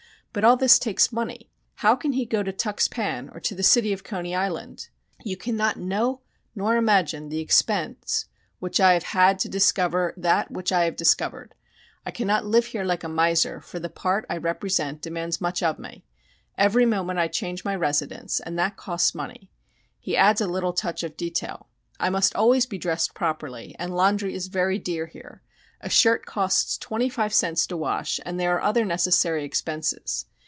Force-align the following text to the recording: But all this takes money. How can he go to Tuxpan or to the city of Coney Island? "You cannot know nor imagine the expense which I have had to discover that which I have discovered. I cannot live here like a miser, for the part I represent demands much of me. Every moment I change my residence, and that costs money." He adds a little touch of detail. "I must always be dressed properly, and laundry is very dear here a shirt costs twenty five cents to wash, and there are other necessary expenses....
But 0.33 0.45
all 0.45 0.55
this 0.55 0.79
takes 0.79 1.11
money. 1.11 1.49
How 1.75 1.93
can 1.97 2.13
he 2.13 2.23
go 2.25 2.41
to 2.41 2.53
Tuxpan 2.53 3.35
or 3.35 3.41
to 3.41 3.53
the 3.53 3.63
city 3.63 3.91
of 3.91 4.05
Coney 4.05 4.33
Island? 4.33 4.87
"You 5.25 5.35
cannot 5.35 5.75
know 5.75 6.21
nor 6.55 6.77
imagine 6.77 7.27
the 7.27 7.41
expense 7.41 8.27
which 8.59 8.79
I 8.79 8.93
have 8.93 9.03
had 9.03 9.39
to 9.39 9.49
discover 9.49 10.13
that 10.15 10.49
which 10.49 10.71
I 10.71 10.85
have 10.85 10.95
discovered. 10.95 11.53
I 12.05 12.11
cannot 12.11 12.45
live 12.45 12.67
here 12.67 12.85
like 12.85 13.03
a 13.03 13.09
miser, 13.09 13.59
for 13.59 13.79
the 13.81 13.89
part 13.89 14.25
I 14.29 14.37
represent 14.37 15.01
demands 15.01 15.41
much 15.41 15.61
of 15.61 15.77
me. 15.77 16.05
Every 16.57 16.85
moment 16.85 17.19
I 17.19 17.27
change 17.27 17.65
my 17.65 17.75
residence, 17.75 18.39
and 18.39 18.57
that 18.57 18.77
costs 18.77 19.13
money." 19.13 19.51
He 19.99 20.15
adds 20.15 20.39
a 20.39 20.47
little 20.47 20.71
touch 20.71 21.03
of 21.03 21.17
detail. 21.17 21.67
"I 21.99 22.09
must 22.09 22.37
always 22.37 22.65
be 22.65 22.77
dressed 22.77 23.13
properly, 23.15 23.75
and 23.77 23.93
laundry 23.93 24.33
is 24.33 24.47
very 24.47 24.79
dear 24.79 25.07
here 25.07 25.41
a 25.83 25.89
shirt 25.89 26.27
costs 26.27 26.77
twenty 26.77 27.09
five 27.09 27.33
cents 27.33 27.65
to 27.65 27.75
wash, 27.75 28.19
and 28.23 28.39
there 28.39 28.55
are 28.55 28.61
other 28.61 28.85
necessary 28.85 29.43
expenses.... 29.43 30.27